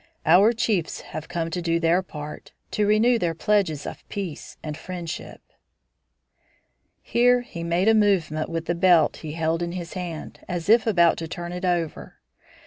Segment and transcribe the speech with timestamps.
[0.25, 4.75] Our chiefs have come to do their part, to renew their pledges of peace and
[4.75, 5.41] friendship."
[7.03, 10.87] Here he made a movement with the belt he held in his hand, as if
[10.87, 12.15] about to turn it over.